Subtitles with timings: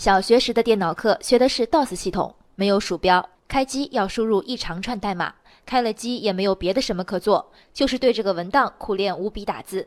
[0.00, 5.34] 小学时的电脑课学的是 DOS 系统，没有鼠标，开机要输入一长串代码，
[5.66, 9.86] 开了机也没有别的什么可做，就是对这个文档苦练五笔打字。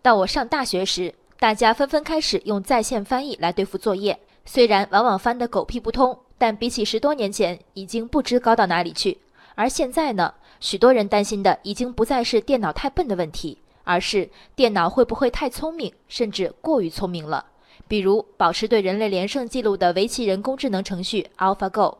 [0.00, 9.18] 到我上大学时，大家纷纷开始用在线翻译来对付作业，虽然往往翻得狗屁不通，但比起十多年前，已经不知高到哪里去。
[9.56, 17.46] 而现在呢，许多人担心的已经不再是电脑太笨的问题，而是电脑会不会太聪明，甚至过于聪明了。
[17.90, 21.96] 比如保持对人类连胜记录的围棋人工智能程序 AlphaGo。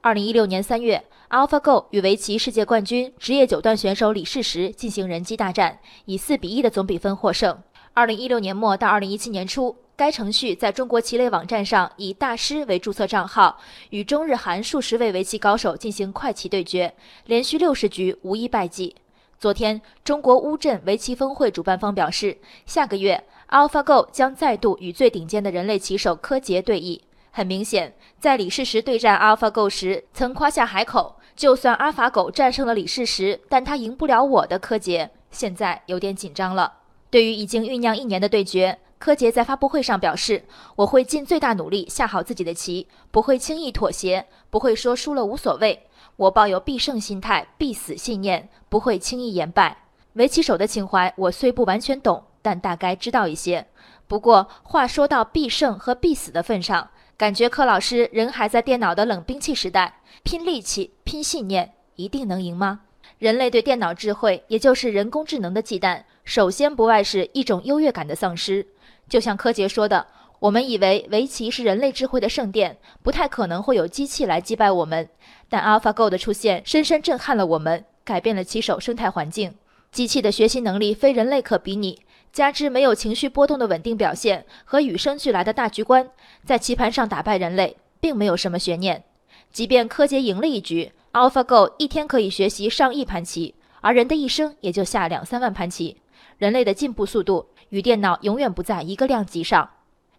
[0.00, 7.54] 二零一六年三月，AlphaGo 与围棋世界冠军、职业九段选手李世石进行人机大战，以四比一的总比分获胜。
[7.92, 16.94] 二零一六年末到二零一七年初，该程序在中国棋类网站上以大师为注册账号，与中日韩数十位围棋高手进行快棋对决，
[17.26, 18.96] 连续六十局无一败绩。
[19.38, 27.00] 昨天，中国乌镇围棋峰会主办方表示，下个月 AlphaGo 将再度与最顶尖的人类棋手柯洁对弈。
[27.30, 35.10] 很明显，在李世石对战 AlphaGo 时，曾夸下海口，就算阿法狗战胜了李世石，但他赢不了我的柯洁。
[35.30, 36.72] 现在有点紧张了。
[37.10, 40.44] 对于已经酝酿一年的对决，柯洁在发布会上表示
[40.76, 45.86] ：“我会尽最大努力下好自己的棋，不会轻易妥协，不会说输了无所谓。
[46.16, 49.76] 我抱有必胜心态、必死信念，不会轻易言败。
[50.14, 53.66] 围棋手的情怀，我虽不完全懂，但大概知道一些。
[54.06, 62.80] 不过话说到必胜和必死的份上。”感觉柯老师人还在电脑的冷兵器时代，拼力气、拼信念，一定能赢吗？
[63.18, 68.66] 人类对电脑智慧，也就是人工智能的忌惮，首先不外是一种优越感的丧失。
[69.08, 70.08] 就像柯洁说的
[70.40, 75.08] ：“我们以为围棋是人类智慧的圣殿，不太可能会有机器来击败我们。
[75.48, 79.54] 但 AlphaGo 的出现，深深震撼了我们，改变了棋手生态环境。
[79.92, 82.00] 机器的学习能力非人类可比拟。”
[82.32, 86.10] 加之没有情绪波动的稳定表现和与生俱来的大局观，
[86.44, 89.04] 在棋盘上打败人类并没有什么悬念。
[89.50, 95.96] 即便柯洁赢了一局，AlphaGo 一天可以学习上亿盘棋，而人的一生也就下两三万盘棋。
[96.38, 99.70] 人类的进步速度与电脑永远不在一个量级上。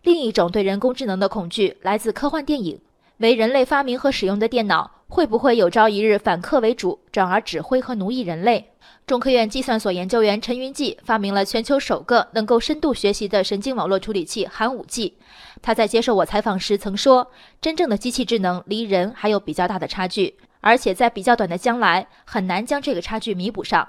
[0.03, 2.79] 另一种对人工智能的恐惧来自科幻电影：
[3.17, 8.71] 为人类发明和使用的电脑会不会有朝一日反客为主，转而指挥和奴役人类？
[9.05, 15.13] 中科院计算所研究员陈云记发明了全球首个能够深度学习的神经网络处理器寒武纪。
[15.61, 23.87] 他在接受我采访时曾说：“真正的机器智能离人还有比较大的差距，而且在比较短的将来很难将这个差距弥补上。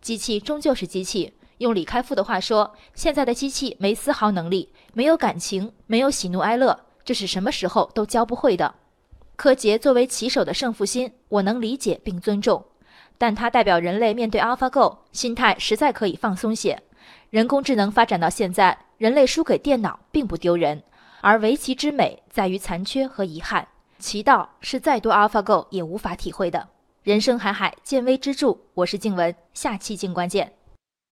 [0.00, 1.32] 机器终究是机器。
[1.58, 8.74] 用李开复的话说，现在的机器没丝毫能力，没有感情，没有喜怒哀乐，这是什么时候都教不会的。
[9.36, 12.64] 柯洁作为棋手的胜负心，我能理解并尊重。”
[13.18, 16.82] 但它代表人类面对 AlphaGo 心态实在可以放松些。
[17.30, 20.82] 人工智能发展到现在，人类输给电脑并不丢人，
[21.22, 23.66] 而围棋之美在于残缺和遗憾，
[23.98, 26.68] 棋道是再多 AlphaGo 也无法体会的。
[27.02, 28.58] 人生海海，见微知著。
[28.74, 30.55] 我是静文，下期静观见。